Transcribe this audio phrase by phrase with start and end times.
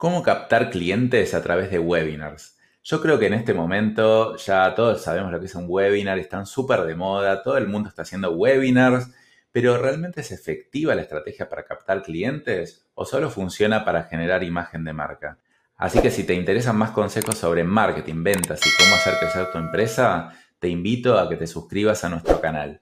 [0.00, 2.56] ¿Cómo captar clientes a través de webinars?
[2.82, 6.46] Yo creo que en este momento ya todos sabemos lo que es un webinar, están
[6.46, 9.10] súper de moda, todo el mundo está haciendo webinars,
[9.52, 14.84] pero ¿realmente es efectiva la estrategia para captar clientes o solo funciona para generar imagen
[14.84, 15.36] de marca?
[15.76, 19.58] Así que si te interesan más consejos sobre marketing, ventas y cómo hacer crecer tu
[19.58, 22.80] empresa, te invito a que te suscribas a nuestro canal.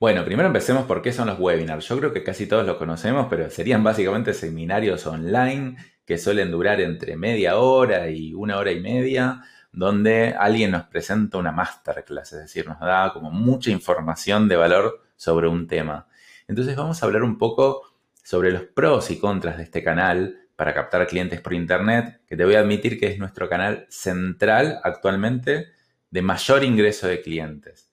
[0.00, 1.88] Bueno, primero empecemos por qué son los webinars.
[1.88, 6.80] Yo creo que casi todos los conocemos, pero serían básicamente seminarios online que suelen durar
[6.80, 9.42] entre media hora y una hora y media,
[9.72, 15.02] donde alguien nos presenta una masterclass, es decir, nos da como mucha información de valor
[15.16, 16.06] sobre un tema.
[16.46, 17.82] Entonces vamos a hablar un poco
[18.22, 22.44] sobre los pros y contras de este canal para captar clientes por Internet, que te
[22.44, 25.72] voy a admitir que es nuestro canal central actualmente
[26.10, 27.87] de mayor ingreso de clientes.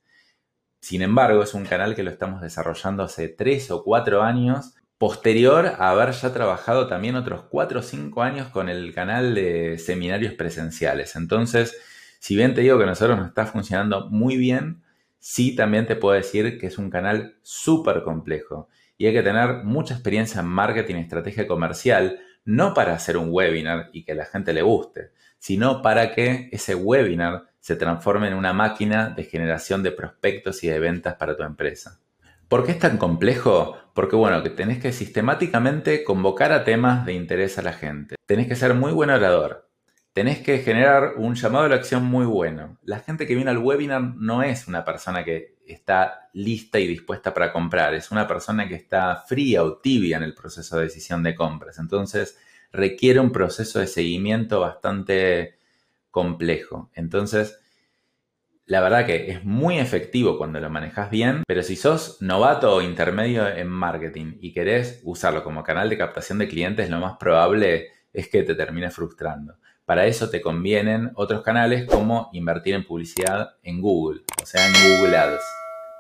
[0.86, 5.66] Sin embargo, es un canal que lo estamos desarrollando hace tres o cuatro años, posterior
[5.66, 10.36] a haber ya trabajado también otros cuatro o cinco años con el canal de seminarios
[10.36, 11.16] presenciales.
[11.16, 11.76] Entonces,
[12.20, 14.84] si bien te digo que a nosotros nos está funcionando muy bien,
[15.18, 19.64] sí también te puedo decir que es un canal súper complejo y hay que tener
[19.64, 24.26] mucha experiencia en marketing y estrategia comercial, no para hacer un webinar y que la
[24.26, 25.14] gente le guste,
[25.46, 30.70] sino para que ese webinar se transforme en una máquina de generación de prospectos y
[30.70, 32.00] de ventas para tu empresa.
[32.48, 33.78] ¿Por qué es tan complejo?
[33.94, 38.16] Porque bueno, que tenés que sistemáticamente convocar a temas de interés a la gente.
[38.26, 39.70] Tenés que ser muy buen orador.
[40.14, 42.80] Tenés que generar un llamado a la acción muy bueno.
[42.82, 47.36] La gente que viene al webinar no es una persona que está lista y dispuesta
[47.36, 51.22] para comprar, es una persona que está fría o tibia en el proceso de decisión
[51.22, 51.78] de compras.
[51.78, 52.36] Entonces
[52.72, 55.58] requiere un proceso de seguimiento bastante
[56.12, 56.92] complejo.
[56.94, 57.60] Entonces,
[58.66, 62.82] la verdad que es muy efectivo cuando lo manejas bien, pero si sos novato o
[62.82, 67.90] intermedio en marketing y querés usarlo como canal de captación de clientes, lo más probable
[68.12, 69.58] es que te termine frustrando.
[69.86, 74.74] Para eso te convienen otros canales como invertir en publicidad en Google, o sea, en
[74.74, 75.44] Google Ads,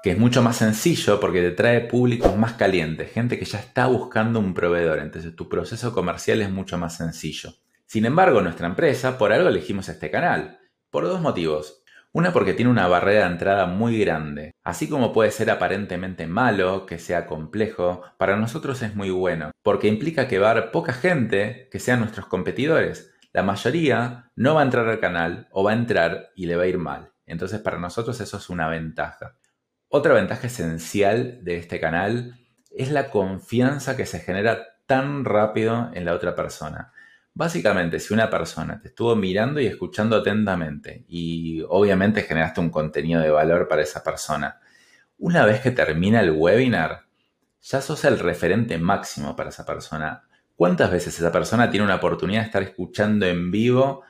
[0.05, 3.87] que es mucho más sencillo porque te trae públicos más calientes, gente que ya está
[3.87, 7.55] buscando un proveedor, entonces tu proceso comercial es mucho más sencillo.
[7.87, 10.59] Sin embargo, nuestra empresa, por algo elegimos este canal.
[10.91, 11.81] Por dos motivos.
[12.11, 14.51] Una porque tiene una barrera de entrada muy grande.
[14.63, 19.87] Así como puede ser aparentemente malo, que sea complejo, para nosotros es muy bueno, porque
[19.87, 23.11] implica que va a haber poca gente que sean nuestros competidores.
[23.33, 26.65] La mayoría no va a entrar al canal o va a entrar y le va
[26.65, 27.11] a ir mal.
[27.25, 29.35] Entonces para nosotros eso es una ventaja.
[29.97, 32.37] Otra ventaja esencial de este canal
[32.69, 36.91] es la confianza que se genera tan rápido en la otra persona.
[37.33, 43.21] Básicamente, si una persona te estuvo mirando y escuchando atentamente y obviamente generaste un contenido
[43.21, 44.59] de valor para esa persona,
[45.17, 47.05] una vez que termina el webinar,
[47.61, 50.23] ya sos el referente máximo para esa persona.
[50.57, 54.03] ¿Cuántas veces esa persona tiene una oportunidad de estar escuchando en vivo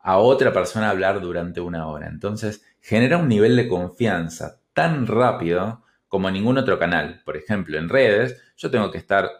[0.00, 2.08] a otra persona hablar durante una hora?
[2.08, 7.22] Entonces, genera un nivel de confianza tan rápido como ningún otro canal.
[7.24, 9.30] Por ejemplo, en redes, yo tengo que estar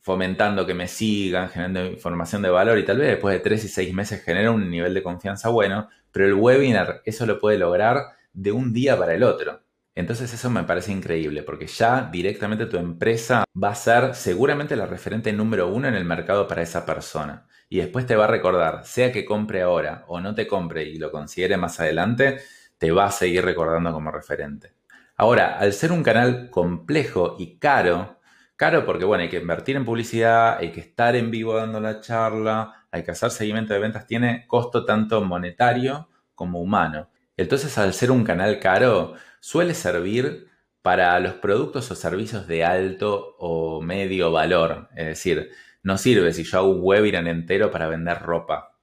[0.00, 3.68] fomentando que me sigan, generando información de valor y tal vez después de tres y
[3.68, 8.08] seis meses genera un nivel de confianza bueno, pero el webinar eso lo puede lograr
[8.34, 9.62] de un día para el otro.
[9.94, 14.86] Entonces eso me parece increíble porque ya directamente tu empresa va a ser seguramente la
[14.86, 17.46] referente número uno en el mercado para esa persona.
[17.68, 20.98] Y después te va a recordar, sea que compre ahora o no te compre y
[20.98, 22.40] lo considere más adelante,
[22.84, 24.74] te va a seguir recordando como referente.
[25.16, 28.18] Ahora, al ser un canal complejo y caro,
[28.56, 32.00] Caro porque, bueno, hay que invertir en publicidad, hay que estar en vivo dando la
[32.00, 37.10] charla, hay que hacer seguimiento de ventas, tiene costo tanto monetario como humano.
[37.36, 40.46] Entonces, al ser un canal caro, suele servir
[40.82, 44.88] para los productos o servicios de alto o medio valor.
[44.94, 45.50] Es decir,
[45.82, 48.76] no sirve si yo hago un webinar entero para vender ropa,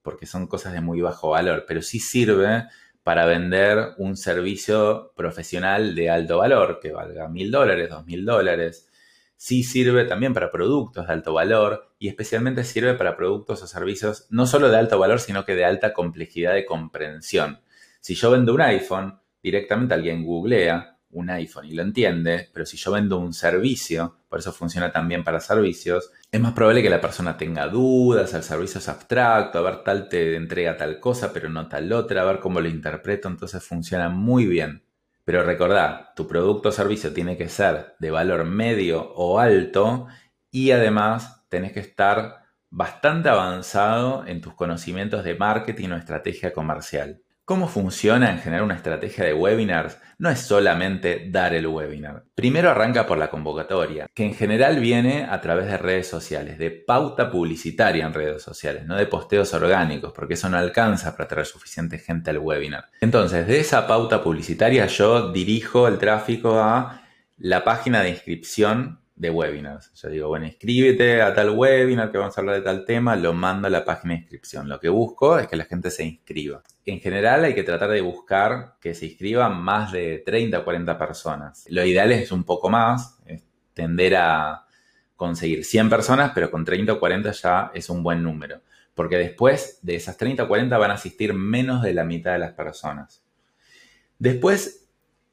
[0.00, 2.64] porque son cosas de muy bajo valor, pero sí sirve
[3.08, 8.86] para vender un servicio profesional de alto valor, que valga mil dólares, dos mil dólares,
[9.34, 14.26] sí sirve también para productos de alto valor y especialmente sirve para productos o servicios
[14.28, 17.60] no solo de alto valor, sino que de alta complejidad de comprensión.
[17.98, 22.76] Si yo vendo un iPhone, directamente alguien googlea un iPhone y lo entiende, pero si
[22.76, 27.00] yo vendo un servicio, por eso funciona también para servicios, es más probable que la
[27.00, 31.48] persona tenga dudas, el servicio es abstracto, a ver tal te entrega tal cosa, pero
[31.48, 34.84] no tal otra, a ver cómo lo interpreto, entonces funciona muy bien.
[35.24, 40.06] Pero recordá, tu producto o servicio tiene que ser de valor medio o alto
[40.50, 47.22] y además tenés que estar bastante avanzado en tus conocimientos de marketing o estrategia comercial.
[47.48, 49.96] ¿Cómo funciona en generar una estrategia de webinars?
[50.18, 52.24] No es solamente dar el webinar.
[52.34, 56.70] Primero arranca por la convocatoria, que en general viene a través de redes sociales, de
[56.70, 61.46] pauta publicitaria en redes sociales, no de posteos orgánicos, porque eso no alcanza para traer
[61.46, 62.90] suficiente gente al webinar.
[63.00, 67.00] Entonces, de esa pauta publicitaria yo dirijo el tráfico a
[67.38, 69.92] la página de inscripción de webinars.
[69.94, 73.32] Yo digo, bueno, inscríbete a tal webinar que vamos a hablar de tal tema, lo
[73.32, 74.68] mando a la página de inscripción.
[74.68, 76.62] Lo que busco es que la gente se inscriba.
[76.86, 80.98] En general hay que tratar de buscar que se inscriban más de 30 o 40
[80.98, 81.66] personas.
[81.68, 83.42] Lo ideal es un poco más, es
[83.74, 84.64] tender a
[85.16, 88.60] conseguir 100 personas, pero con 30 o 40 ya es un buen número.
[88.94, 92.38] Porque después de esas 30 o 40 van a asistir menos de la mitad de
[92.38, 93.24] las personas.
[94.18, 94.87] Después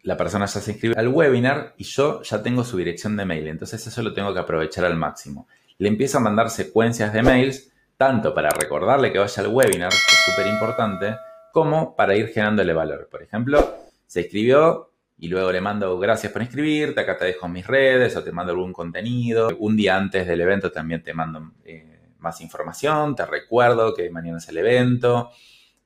[0.06, 3.48] la persona ya se inscribe al webinar y yo ya tengo su dirección de mail.
[3.48, 5.48] Entonces eso lo tengo que aprovechar al máximo.
[5.80, 9.96] Le empiezo a mandar secuencias de mails, tanto para recordarle que vaya al webinar, que
[9.96, 11.16] es súper importante,
[11.52, 13.10] como para ir generándole valor.
[13.10, 17.66] Por ejemplo, se inscribió y luego le mando gracias por inscribirte, acá te dejo mis
[17.66, 19.50] redes o te mando algún contenido.
[19.58, 24.38] Un día antes del evento también te mando eh, más información, te recuerdo que mañana
[24.38, 25.32] es el evento.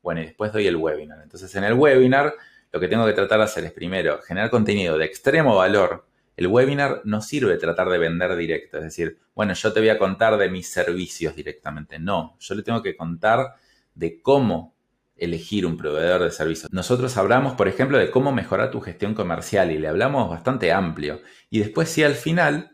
[0.01, 1.21] Bueno, y después doy el webinar.
[1.24, 2.33] Entonces en el webinar
[2.71, 6.07] lo que tengo que tratar de hacer es primero generar contenido de extremo valor.
[6.38, 9.98] El webinar no sirve tratar de vender directo, es decir, bueno, yo te voy a
[9.98, 12.00] contar de mis servicios directamente.
[12.00, 13.56] No, yo le tengo que contar
[13.94, 14.75] de cómo
[15.18, 16.71] elegir un proveedor de servicios.
[16.71, 21.21] Nosotros hablamos, por ejemplo, de cómo mejorar tu gestión comercial y le hablamos bastante amplio.
[21.50, 22.71] Y después, si al final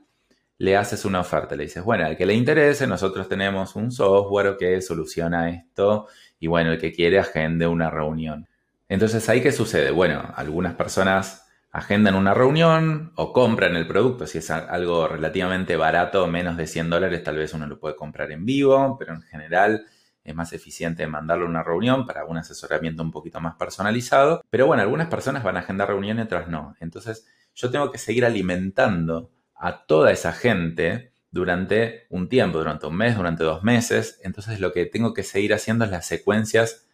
[0.58, 4.56] le haces una oferta, le dices, bueno, al que le interese, nosotros tenemos un software
[4.58, 6.08] que soluciona esto
[6.40, 8.48] y bueno, el que quiere agende una reunión.
[8.88, 9.92] Entonces, ¿ahí qué sucede?
[9.92, 14.28] Bueno, algunas personas agendan una reunión o compran el producto.
[14.28, 18.32] Si es algo relativamente barato, menos de 100 dólares, tal vez uno lo puede comprar
[18.32, 19.86] en vivo, pero en general
[20.24, 24.42] es más eficiente mandarlo a una reunión para un asesoramiento un poquito más personalizado.
[24.50, 26.76] Pero bueno, algunas personas van a agendar reuniones y otras no.
[26.80, 32.96] Entonces, yo tengo que seguir alimentando a toda esa gente durante un tiempo, durante un
[32.96, 34.20] mes, durante dos meses.
[34.24, 36.88] Entonces, lo que tengo que seguir haciendo es las secuencias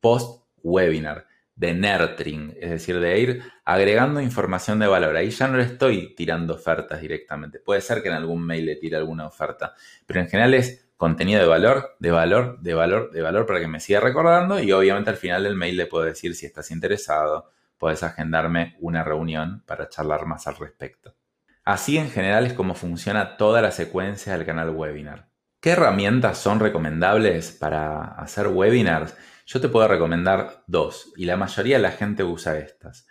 [0.00, 5.16] post webinar, de nurturing, es decir, de ir agregando información de valor.
[5.16, 7.58] Ahí ya no le estoy tirando ofertas directamente.
[7.58, 9.74] Puede ser que en algún mail le tire alguna oferta,
[10.06, 13.68] pero en general es contenido de valor, de valor, de valor, de valor para que
[13.68, 17.50] me siga recordando y obviamente al final del mail le puedo decir si estás interesado,
[17.78, 21.14] puedes agendarme una reunión para charlar más al respecto.
[21.64, 25.27] Así en general es como funciona toda la secuencia del canal webinar.
[25.60, 29.16] ¿Qué herramientas son recomendables para hacer webinars?
[29.44, 33.08] Yo te puedo recomendar dos y la mayoría de la gente usa estas.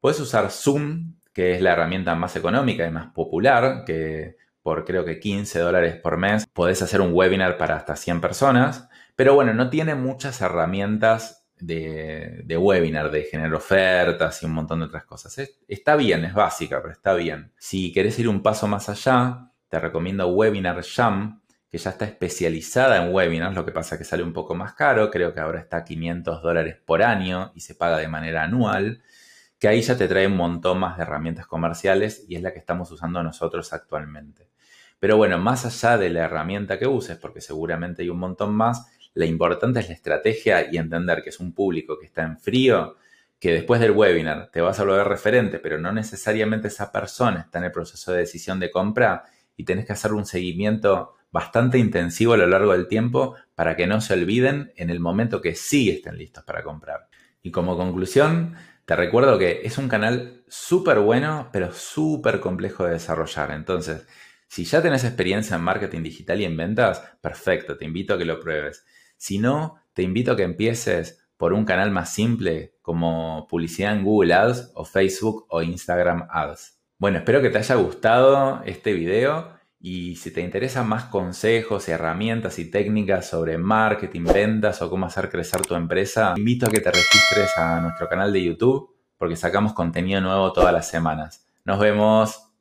[0.00, 5.04] Puedes usar Zoom, que es la herramienta más económica y más popular, que por creo
[5.04, 9.54] que 15 dólares por mes podés hacer un webinar para hasta 100 personas, pero bueno,
[9.54, 15.38] no tiene muchas herramientas de, webinar, de generar ofertas y un montón de otras cosas.
[15.68, 17.52] está bien, es básica, pero está bien.
[17.56, 21.40] Si querés ir un paso más allá, te recomiendo Webinar Jam,
[21.74, 25.10] que ya está especializada en webinars, lo que pasa que sale un poco más caro,
[25.10, 29.02] creo que ahora está a 500 dólares por año y se paga de manera anual,
[29.58, 32.60] que ahí ya te trae un montón más de herramientas comerciales y es la que
[32.60, 34.48] estamos usando nosotros actualmente.
[35.00, 38.86] Pero bueno, más allá de la herramienta que uses, porque seguramente hay un montón más,
[39.12, 42.98] la importante es la estrategia y entender que es un público que está en frío,
[43.40, 47.58] que después del webinar te vas a volver referente, pero no necesariamente esa persona está
[47.58, 49.24] en el proceso de decisión de compra
[49.56, 53.88] y tenés que hacer un seguimiento bastante intensivo a lo largo del tiempo para que
[53.88, 57.08] no se olviden en el momento que sí estén listos para comprar.
[57.42, 62.92] Y como conclusión, te recuerdo que es un canal súper bueno, pero súper complejo de
[62.92, 63.50] desarrollar.
[63.50, 64.06] Entonces,
[64.46, 68.26] si ya tenés experiencia en marketing digital y en ventas, perfecto, te invito a que
[68.26, 68.86] lo pruebes.
[69.16, 74.04] Si no, te invito a que empieces por un canal más simple como publicidad en
[74.04, 76.78] Google Ads o Facebook o Instagram Ads.
[76.96, 79.53] Bueno, espero que te haya gustado este video
[79.86, 85.28] y si te interesan más consejos, herramientas y técnicas sobre marketing, ventas o cómo hacer
[85.28, 89.74] crecer tu empresa, invito a que te registres a nuestro canal de YouTube porque sacamos
[89.74, 91.46] contenido nuevo todas las semanas.
[91.66, 92.53] Nos vemos.